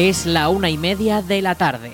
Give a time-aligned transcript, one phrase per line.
[0.00, 1.90] Es la una y media de la tarde.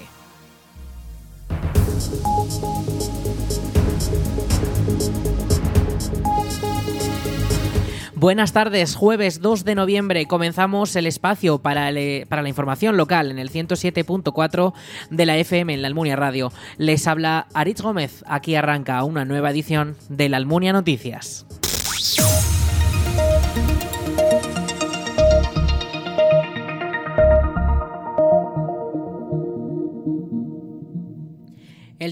[8.15, 11.91] Buenas tardes, jueves 2 de noviembre comenzamos el espacio para,
[12.29, 14.75] para la información local en el 107.4
[15.09, 16.53] de la FM en la Almunia Radio.
[16.77, 21.47] Les habla Aritz Gómez, aquí arranca una nueva edición de la Almunia Noticias.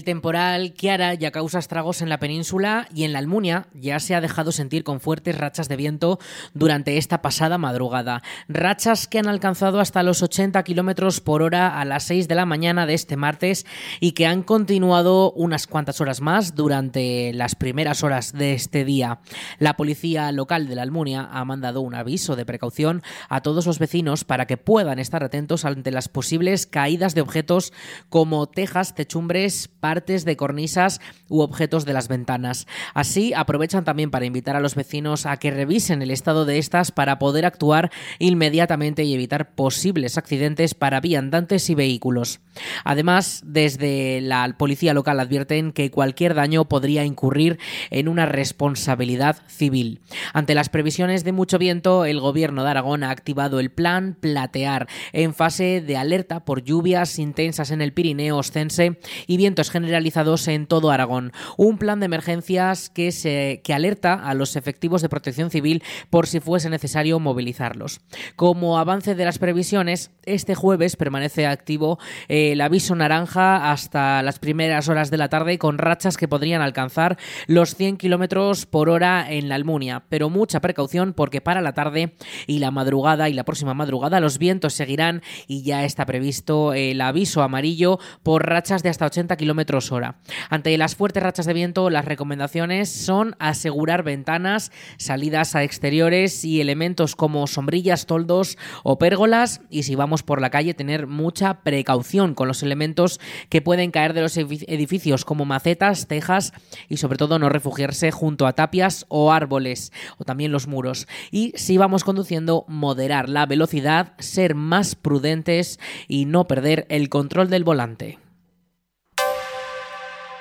[0.03, 4.15] El temporal Kiara ya causa estragos en la península y en la Almunia ya se
[4.15, 6.19] ha dejado sentir con fuertes rachas de viento
[6.53, 8.21] durante esta pasada madrugada.
[8.49, 12.45] Rachas que han alcanzado hasta los 80 kilómetros por hora a las 6 de la
[12.45, 13.65] mañana de este martes
[14.01, 19.21] y que han continuado unas cuantas horas más durante las primeras horas de este día.
[19.57, 23.79] La policía local de la Almunia ha mandado un aviso de precaución a todos los
[23.79, 27.71] vecinos para que puedan estar atentos ante las posibles caídas de objetos
[28.09, 32.65] como tejas, techumbres, partes de cornisas u objetos de las ventanas.
[32.95, 36.91] Así aprovechan también para invitar a los vecinos a que revisen el estado de estas
[36.91, 42.39] para poder actuar inmediatamente y evitar posibles accidentes para viandantes y vehículos.
[42.83, 47.59] Además, desde la policía local advierten que cualquier daño podría incurrir
[47.91, 50.01] en una responsabilidad civil.
[50.33, 54.87] Ante las previsiones de mucho viento, el gobierno de Aragón ha activado el plan Platear
[55.11, 60.65] en fase de alerta por lluvias intensas en el Pirineo Ostense y vientos generalizados en
[60.65, 61.31] todo Aragón.
[61.57, 66.27] Un plan de emergencias que, se, que alerta a los efectivos de protección civil por
[66.27, 68.01] si fuese necesario movilizarlos.
[68.35, 74.39] Como avance de las previsiones, este jueves permanece activo eh, el aviso naranja hasta las
[74.39, 77.17] primeras horas de la tarde con rachas que podrían alcanzar
[77.47, 80.03] los 100 kilómetros por hora en la Almunia.
[80.09, 82.15] Pero mucha precaución porque para la tarde
[82.47, 87.01] y la madrugada y la próxima madrugada los vientos seguirán y ya está previsto el
[87.01, 90.15] aviso amarillo por rachas de hasta 80 kilómetros hora.
[90.49, 96.61] Ante las fuertes rachas de viento, las recomendaciones son asegurar ventanas, salidas a exteriores y
[96.61, 102.35] elementos como sombrillas, toldos o pérgolas y si vamos por la calle tener mucha precaución
[102.35, 103.19] con los elementos
[103.49, 106.53] que pueden caer de los edificios como macetas, tejas
[106.89, 111.07] y sobre todo no refugiarse junto a tapias o árboles o también los muros.
[111.31, 117.49] Y si vamos conduciendo, moderar la velocidad, ser más prudentes y no perder el control
[117.49, 118.22] del volante.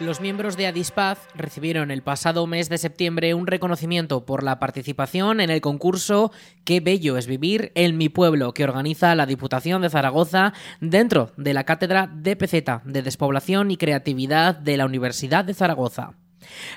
[0.00, 5.41] Los miembros de Adispaz recibieron el pasado mes de septiembre un reconocimiento por la participación
[5.41, 6.32] en el concurso
[6.64, 11.54] Qué bello es vivir en mi pueblo que organiza la Diputación de Zaragoza dentro de
[11.54, 16.14] la Cátedra DPZ de Despoblación y Creatividad de la Universidad de Zaragoza.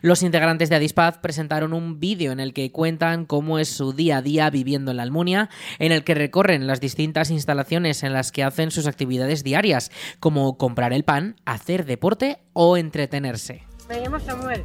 [0.01, 4.17] Los integrantes de Adispaz presentaron un vídeo en el que cuentan cómo es su día
[4.17, 5.49] a día viviendo en la Almunia,
[5.79, 10.57] en el que recorren las distintas instalaciones en las que hacen sus actividades diarias, como
[10.57, 13.63] comprar el pan, hacer deporte o entretenerse.
[13.89, 14.63] Me llamo Samuel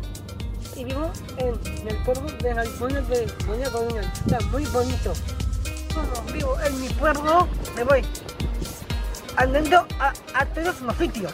[0.76, 5.12] y vivo en el pueblo de la Almunia de Buena Está muy bonito.
[6.32, 8.02] vivo en mi pueblo, me voy
[9.36, 11.32] andando a, a todos los sitios,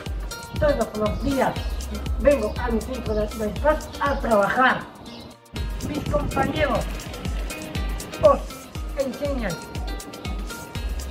[0.58, 1.52] todos los días
[2.20, 3.26] vengo a mi centro de,
[3.60, 4.80] paz a trabajar.
[5.88, 6.80] Mis compañeros
[8.22, 8.40] os
[8.98, 9.52] enseñan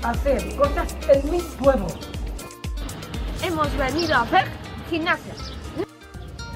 [0.03, 1.87] a hacer cosas en mi pueblo.
[3.41, 4.45] Hemos venido a hacer
[4.89, 5.33] gimnasia.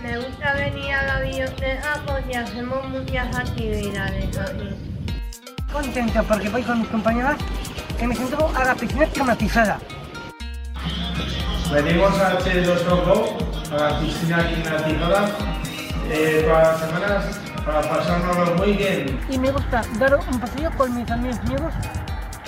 [0.01, 4.69] Me gusta venir a la biblioteca porque hacemos muchas actividades aquí.
[5.71, 7.37] Contento porque voy con mis compañeras
[7.97, 9.79] que me siento a la piscina climatizada.
[11.71, 15.29] Venimos a H2O a la piscina climatizada
[16.09, 19.19] eh, para las semanas para pasárnoslo muy bien.
[19.29, 21.73] Y me gusta dar un paseo con mis amigos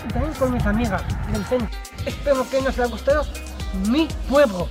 [0.03, 1.77] y también con mis amigas del centro.
[2.05, 3.25] Espero que nos haya gustado
[3.89, 4.67] mi pueblo.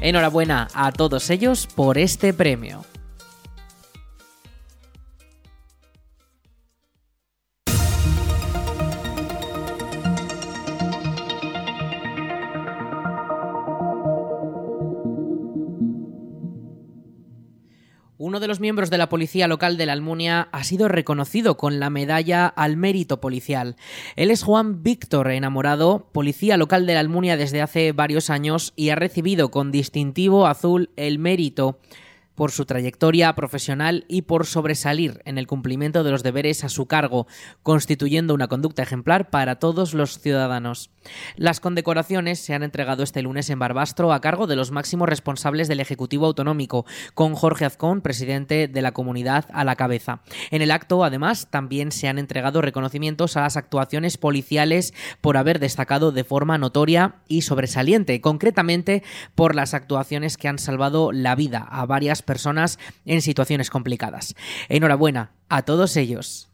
[0.00, 2.84] Enhorabuena a todos ellos por este premio.
[18.26, 21.78] Uno de los miembros de la policía local de la Almunia ha sido reconocido con
[21.78, 23.76] la medalla al mérito policial.
[24.16, 28.88] Él es Juan Víctor Enamorado, policía local de la Almunia desde hace varios años y
[28.88, 31.78] ha recibido con distintivo azul el mérito
[32.36, 36.86] por su trayectoria profesional y por sobresalir en el cumplimiento de los deberes a su
[36.86, 37.26] cargo,
[37.64, 40.90] constituyendo una conducta ejemplar para todos los ciudadanos.
[41.36, 45.68] Las condecoraciones se han entregado este lunes en Barbastro a cargo de los máximos responsables
[45.68, 46.84] del Ejecutivo Autonómico,
[47.14, 50.20] con Jorge Azcón, presidente de la comunidad, a la cabeza.
[50.50, 55.58] En el acto, además, también se han entregado reconocimientos a las actuaciones policiales por haber
[55.58, 59.02] destacado de forma notoria y sobresaliente, concretamente
[59.34, 64.34] por las actuaciones que han salvado la vida a varias personas en situaciones complicadas.
[64.68, 66.50] Enhorabuena a todos ellos.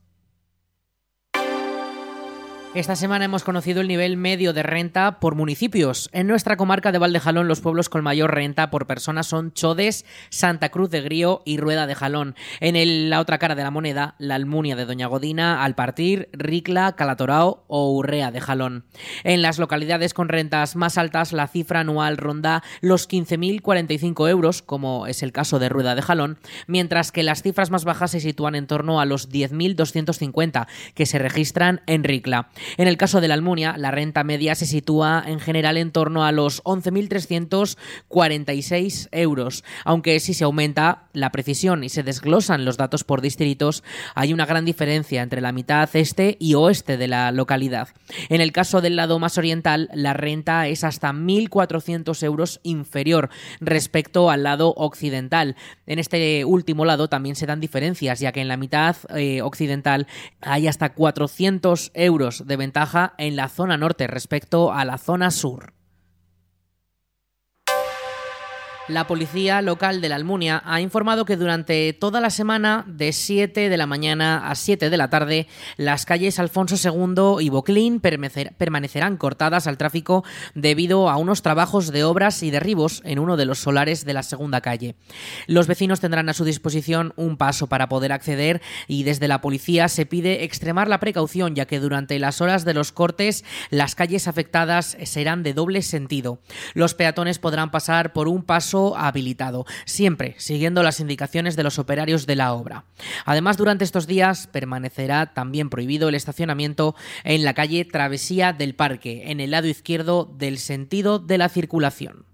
[2.75, 6.09] Esta semana hemos conocido el nivel medio de renta por municipios.
[6.15, 10.71] En nuestra comarca de Valdejalón, los pueblos con mayor renta por persona son Chodes, Santa
[10.71, 12.35] Cruz de Grío y Rueda de Jalón.
[12.61, 17.63] En la otra cara de la moneda, la Almunia de Doña Godina, Alpartir, Ricla, Calatorao
[17.67, 18.87] o Urrea de Jalón.
[19.23, 25.07] En las localidades con rentas más altas, la cifra anual ronda los 15.045 euros, como
[25.07, 26.39] es el caso de Rueda de Jalón,
[26.69, 31.19] mientras que las cifras más bajas se sitúan en torno a los 10.250 que se
[31.19, 32.49] registran en Ricla.
[32.77, 36.25] En el caso de la Almunia, la renta media se sitúa en general en torno
[36.25, 43.05] a los 11.346 euros, aunque si se aumenta la precisión y se desglosan los datos
[43.05, 47.89] por distritos, hay una gran diferencia entre la mitad este y oeste de la localidad.
[48.29, 53.31] En el caso del lado más oriental, la renta es hasta 1.400 euros inferior
[53.61, 55.57] respecto al lado occidental.
[55.87, 60.07] En este último lado también se dan diferencias, ya que en la mitad eh, occidental
[60.41, 65.82] hay hasta 400 euros de ventaja en la zona norte respecto a la zona sur.
[68.93, 73.71] La policía local de la Almunia ha informado que durante toda la semana, de 7
[73.71, 75.47] de la mañana a 7 de la tarde,
[75.79, 80.25] las calles Alfonso II y Boclín permanecerán cortadas al tráfico
[80.55, 84.23] debido a unos trabajos de obras y derribos en uno de los solares de la
[84.23, 84.95] segunda calle.
[85.47, 89.89] Los vecinos tendrán a su disposición un paso para poder acceder y desde la policía
[89.89, 94.29] se pide extremar la precaución ya que durante las horas de los cortes las calles
[94.29, 96.41] afectadas serán de doble sentido.
[96.75, 102.27] Los peatones podrán pasar por un paso habilitado, siempre siguiendo las indicaciones de los operarios
[102.27, 102.85] de la obra.
[103.25, 106.95] Además, durante estos días permanecerá también prohibido el estacionamiento
[107.25, 112.32] en la calle Travesía del Parque, en el lado izquierdo del sentido de la circulación.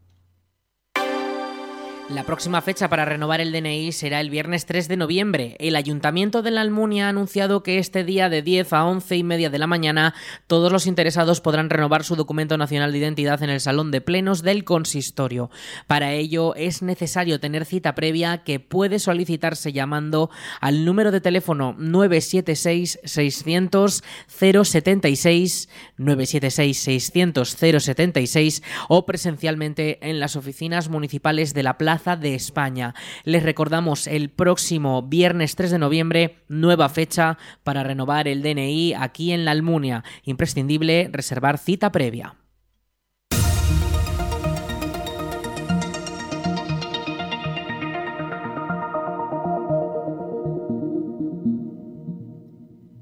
[2.10, 5.56] La próxima fecha para renovar el DNI será el viernes 3 de noviembre.
[5.58, 9.22] El Ayuntamiento de la Almunia ha anunciado que este día de 10 a 11 y
[9.22, 10.14] media de la mañana
[10.46, 14.42] todos los interesados podrán renovar su documento nacional de identidad en el Salón de Plenos
[14.42, 15.50] del Consistorio.
[15.86, 20.30] Para ello es necesario tener cita previa que puede solicitarse llamando
[20.62, 25.68] al número de teléfono 976 600 076
[25.98, 32.94] 976 600 076 o presencialmente en las oficinas municipales de la De España.
[33.24, 39.32] Les recordamos el próximo viernes 3 de noviembre, nueva fecha para renovar el DNI aquí
[39.32, 40.04] en la Almunia.
[40.22, 42.36] Imprescindible reservar cita previa.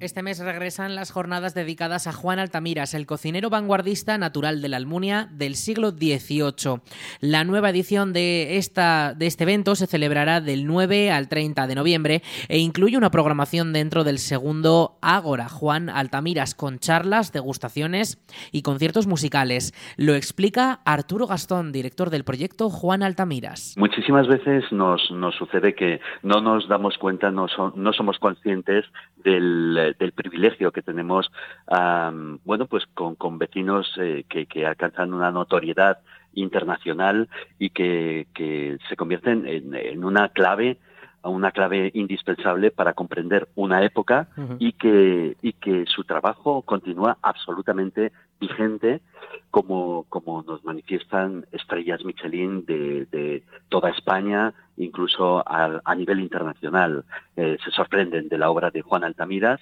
[0.07, 4.77] Este mes regresan las jornadas dedicadas a Juan Altamiras, el cocinero vanguardista natural de la
[4.77, 6.81] Almunia del siglo XVIII.
[7.19, 11.75] La nueva edición de, esta, de este evento se celebrará del 9 al 30 de
[11.75, 18.63] noviembre e incluye una programación dentro del segundo Ágora Juan Altamiras con charlas, degustaciones y
[18.63, 19.75] conciertos musicales.
[19.97, 23.75] Lo explica Arturo Gastón, director del proyecto Juan Altamiras.
[23.77, 28.85] Muchísimas veces nos, nos sucede que no nos damos cuenta, no, no somos conscientes
[29.25, 31.31] del del privilegio que tenemos,
[32.45, 35.99] bueno, pues con, vecinos eh, que, alcanzan una notoriedad
[36.35, 38.27] internacional y que,
[38.89, 40.79] se convierten en, una clave
[41.23, 44.29] una clave indispensable para comprender una época
[44.61, 49.01] y que y que su trabajo continúa absolutamente vigente
[49.63, 57.05] como, nos manifiestan estrellas Michelin de, toda España, incluso a, nivel internacional.
[57.37, 59.61] Eh, se sorprenden de la obra de Juan Altamiras.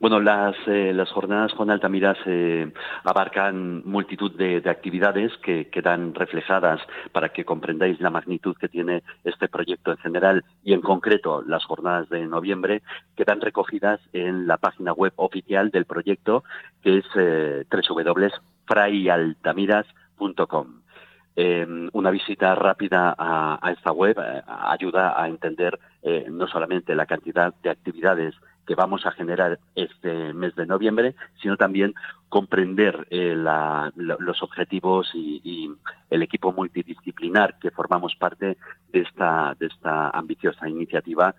[0.00, 2.72] Bueno, las, eh, jornadas Juan Altamiras eh,
[3.04, 6.80] abarcan multitud de, de actividades que quedan reflejadas
[7.12, 11.64] para que comprendáis la magnitud que tiene este proyecto en general y en concreto las
[11.64, 12.82] jornadas de noviembre
[13.16, 16.42] quedan recogidas en la página web oficial del proyecto
[16.82, 17.64] que es eh,
[18.70, 20.80] frayaltamiras.com.
[21.34, 27.06] Eh, una visita rápida a, esta web eh, ayuda a entender eh, no solamente la
[27.06, 28.34] cantidad de actividades
[28.66, 31.94] que vamos a generar este mes de noviembre, sino también
[32.28, 35.72] comprender eh, los objetivos y,
[36.10, 38.56] el equipo multidisciplinar que formamos parte
[38.92, 41.34] de esta, de esta ambiciosa iniciativa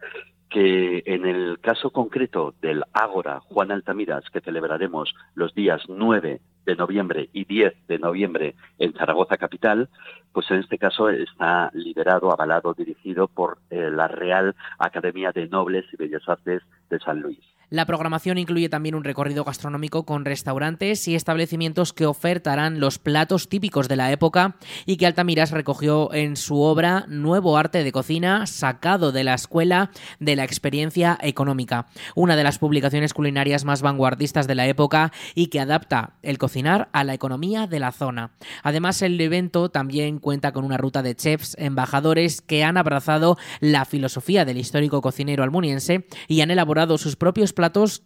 [0.50, 6.76] que en el caso concreto del Ágora Juan Altamiras, que celebraremos los días 9 de
[6.76, 9.90] noviembre y 10 de noviembre en Zaragoza capital,
[10.32, 15.86] pues en este caso está liderado, avalado, dirigido por eh, la Real Academia de Nobles
[15.92, 17.51] y Bellas Artes de San Luis.
[17.72, 23.48] La programación incluye también un recorrido gastronómico con restaurantes y establecimientos que ofertarán los platos
[23.48, 28.46] típicos de la época y que Altamiras recogió en su obra Nuevo Arte de Cocina,
[28.46, 34.48] sacado de la Escuela de la Experiencia Económica, una de las publicaciones culinarias más vanguardistas
[34.48, 38.32] de la época y que adapta el cocinar a la economía de la zona.
[38.64, 43.86] Además, el evento también cuenta con una ruta de chefs embajadores que han abrazado la
[43.86, 47.61] filosofía del histórico cocinero almuniense y han elaborado sus propios platos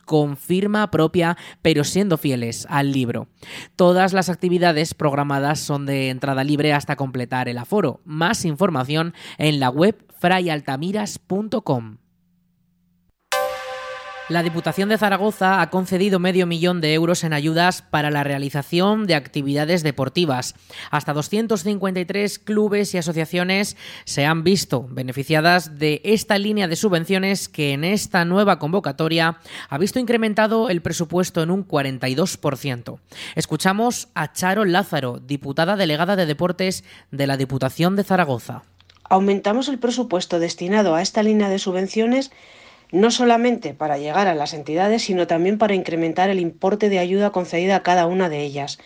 [0.05, 3.27] con firma propia, pero siendo fieles al libro.
[3.75, 8.01] Todas las actividades programadas son de entrada libre hasta completar el aforo.
[8.05, 11.97] Más información en la web frayaltamiras.com.
[14.27, 19.05] La Diputación de Zaragoza ha concedido medio millón de euros en ayudas para la realización
[19.05, 20.55] de actividades deportivas.
[20.89, 27.73] Hasta 253 clubes y asociaciones se han visto beneficiadas de esta línea de subvenciones que
[27.73, 29.37] en esta nueva convocatoria
[29.69, 32.97] ha visto incrementado el presupuesto en un 42%.
[33.35, 38.63] Escuchamos a Charo Lázaro, diputada delegada de Deportes de la Diputación de Zaragoza.
[39.07, 42.31] Aumentamos el presupuesto destinado a esta línea de subvenciones
[42.91, 47.31] no solamente para llegar a las entidades, sino también para incrementar el importe de ayuda
[47.31, 48.77] concedida a cada una de ellas.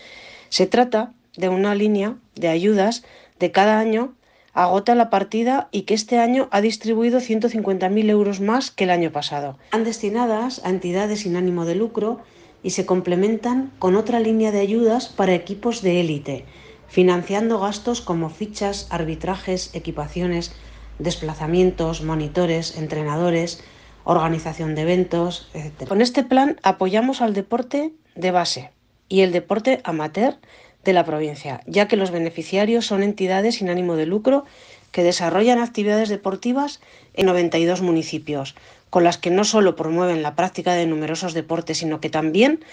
[0.50, 3.03] Se trata de una línea de ayudas
[3.39, 4.13] de cada año
[4.53, 9.12] agota la partida y que este año ha distribuido 150.000 euros más que el año
[9.12, 9.58] pasado.
[9.72, 12.20] Han destinadas a entidades sin ánimo de lucro
[12.62, 16.46] y se complementan con otra línea de ayudas para equipos de élite,
[16.88, 20.51] financiando gastos como fichas, arbitrajes, equipaciones,
[20.98, 23.63] desplazamientos, monitores, entrenadores,
[24.10, 25.88] organización de eventos, etc.
[25.88, 28.72] Con este plan apoyamos al deporte de base
[29.08, 30.38] y el deporte amateur
[30.84, 34.46] de la provincia, ya que los beneficiarios son entidades sin ánimo de lucro
[34.92, 36.82] que desarrollan actividades deportivas
[37.13, 38.56] en 92 municipios,
[38.89, 42.63] con las que no solo promueven la práctica de numerosos deportes, sino que también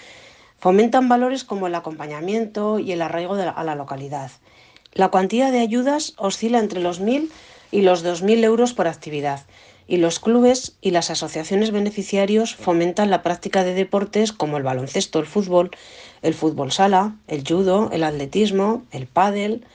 [0.57, 4.31] fomentan valores como el acompañamiento y el arraigo a la localidad.
[4.93, 7.29] La cuantía de ayudas oscila entre los 1.000
[7.69, 9.41] y los 2.000 euros por actividad,
[9.87, 15.19] y los clubes y las asociaciones beneficiarios fomentan la práctica de deportes como el baloncesto,
[15.19, 15.71] el fútbol,
[16.21, 19.65] el fútbol sala, el judo, el atletismo, el pádel,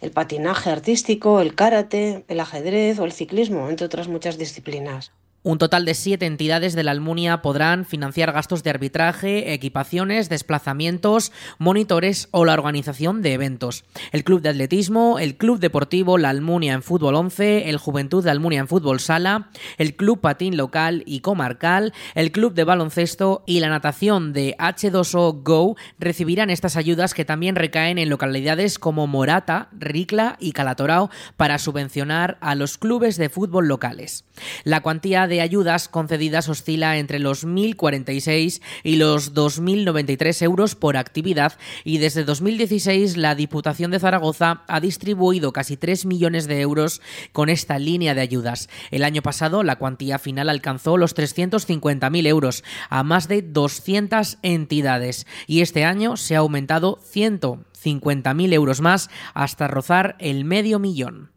[0.00, 5.12] el patinaje artístico, el karate, el ajedrez o el ciclismo, entre otras muchas disciplinas.
[5.46, 11.30] Un total de siete entidades de la Almunia podrán financiar gastos de arbitraje, equipaciones, desplazamientos,
[11.58, 13.84] monitores o la organización de eventos.
[14.10, 18.32] El Club de Atletismo, el Club Deportivo La Almunia en Fútbol 11, el Juventud de
[18.32, 23.60] Almunia en Fútbol Sala, el Club Patín Local y Comarcal, el Club de Baloncesto y
[23.60, 29.68] la natación de H2O Go recibirán estas ayudas que también recaen en localidades como Morata,
[29.70, 34.24] Ricla y Calatorao para subvencionar a los clubes de fútbol locales.
[34.64, 41.58] La cuantía de ayudas concedidas oscila entre los 1.046 y los 2.093 euros por actividad
[41.84, 47.00] y desde 2016 la Diputación de Zaragoza ha distribuido casi 3 millones de euros
[47.32, 48.68] con esta línea de ayudas.
[48.90, 55.26] El año pasado la cuantía final alcanzó los 350.000 euros a más de 200 entidades
[55.46, 61.35] y este año se ha aumentado 150.000 euros más hasta rozar el medio millón.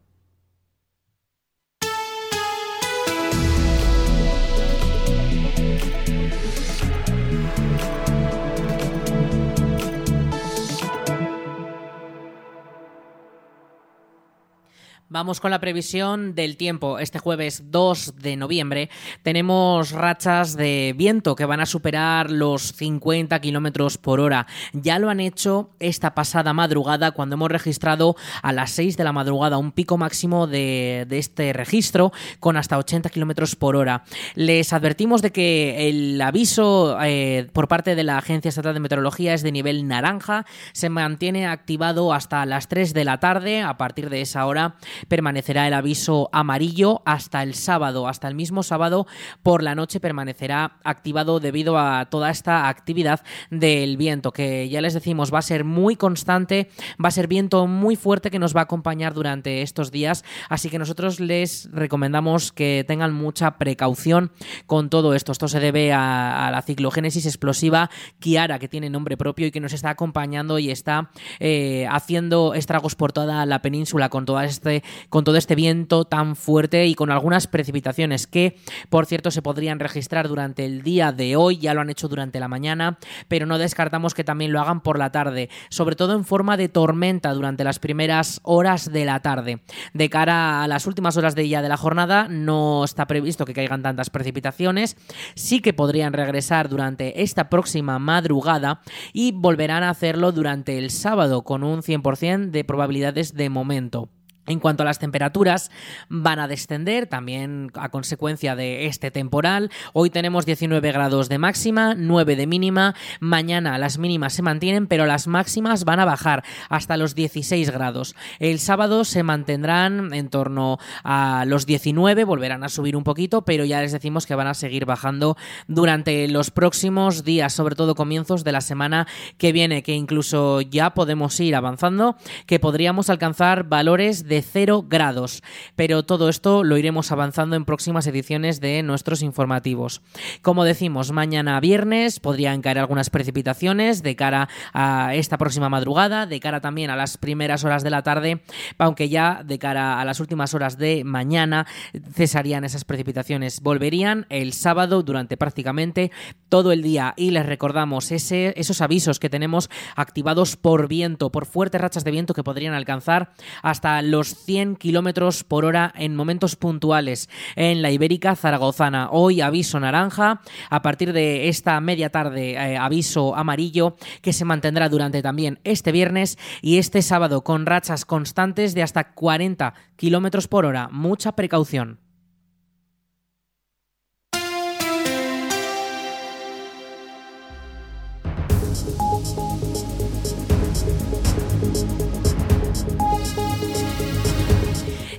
[15.20, 16.98] Vamos con la previsión del tiempo.
[16.98, 18.90] Este jueves 2 de noviembre
[19.22, 24.48] tenemos rachas de viento que van a superar los 50 kilómetros por hora.
[24.72, 29.12] Ya lo han hecho esta pasada madrugada cuando hemos registrado a las 6 de la
[29.12, 34.06] madrugada un pico máximo de, este registro con hasta 80 kilómetros por hora.
[34.36, 39.34] Les advertimos de que el aviso eh, por parte de la Agencia Estatal de Meteorología
[39.34, 40.46] es de nivel naranja.
[40.72, 43.62] Se mantiene activado hasta las 3 de la tarde.
[43.62, 44.76] A partir de esa hora
[45.10, 49.08] permanecerá el aviso amarillo hasta el sábado, hasta el mismo sábado
[49.44, 54.94] por la noche permanecerá activado debido a toda esta actividad del viento, que ya les
[54.94, 56.70] decimos va a ser muy constante,
[57.04, 60.70] va a ser viento muy fuerte que nos va a acompañar durante estos días, así
[60.70, 64.32] que nosotros les recomendamos que tengan mucha precaución
[64.66, 65.32] con todo esto.
[65.32, 67.90] Esto se debe a, la ciclogénesis explosiva
[68.20, 72.96] Kiara, que tiene nombre propio y que nos está acompañando y está eh, haciendo estragos
[72.96, 77.12] por toda la península con, toda este, con todo este viento tan fuerte y con
[77.12, 78.58] algunas precipitaciones que,
[78.90, 82.40] por cierto, se podrían registrar durante el día de hoy, ya lo han hecho durante
[82.40, 86.26] la mañana, pero no descartamos que también lo hagan por la tarde, sobre todo en
[86.26, 89.62] forma de tormenta durante las primeras horas de la tarde.
[89.94, 93.54] De cara a las últimas horas de día de la jornada, no está previsto que
[93.54, 94.98] caigan tantas precipitaciones,
[95.36, 98.82] sí que podrían regresar durante esta próxima madrugada
[99.14, 104.10] y volverán a hacerlo durante el sábado con un 100% de probabilidades de momento.
[104.50, 105.70] En cuanto a las temperaturas,
[106.10, 109.70] van a descender también a consecuencia de este temporal.
[109.94, 112.96] Hoy tenemos 19 grados de máxima, 9 de mínima.
[113.20, 118.16] Mañana las mínimas se mantienen, pero las máximas van a bajar hasta los 16 grados.
[118.40, 123.66] El sábado se mantendrán en torno a los 19, volverán a subir un poquito, pero
[123.66, 125.38] ya les decimos que van a seguir bajando
[125.68, 129.06] durante los próximos días, sobre todo comienzos de la semana
[129.38, 132.16] que viene, que incluso ya podemos ir avanzando,
[132.48, 135.42] que podríamos alcanzar valores de 0 grados.
[135.76, 140.02] Pero todo esto lo iremos avanzando en próximas ediciones de nuestros informativos.
[140.42, 146.40] Como decimos, mañana viernes podrían caer algunas precipitaciones de cara a esta próxima madrugada, de
[146.40, 148.42] cara también a las primeras horas de la tarde,
[148.78, 151.68] aunque ya de cara a las últimas horas de mañana
[152.14, 153.62] cesarían esas precipitaciones.
[153.62, 156.12] Volverían el sábado durante prácticamente
[156.50, 161.46] todo el día y les recordamos ese, esos avisos que tenemos activados por viento, por
[161.46, 163.32] fuertes rachas de viento que podrían alcanzar
[163.62, 169.10] hasta los 100 kilómetros por hora en momentos puntuales en la Ibérica Zaragozana.
[169.12, 174.90] Hoy aviso naranja, a partir de esta media tarde eh, aviso amarillo que se mantendrá
[174.90, 180.66] durante también este viernes y este sábado con rachas constantes de hasta 40 kilómetros por
[180.66, 180.90] hora.
[180.92, 182.09] Mucha precaución.